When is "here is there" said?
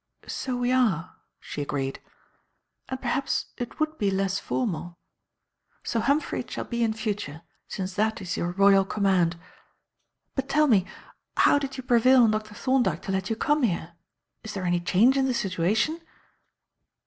13.61-14.65